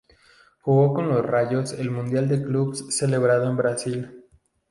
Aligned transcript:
Jugó 0.61 0.95
con 0.95 1.09
los 1.09 1.23
Rayos 1.23 1.73
el 1.73 1.91
Mundial 1.91 2.27
de 2.27 2.41
Clubes 2.41 2.85
celebrado 2.89 3.47
en 3.47 3.55
Brasil. 3.57 4.25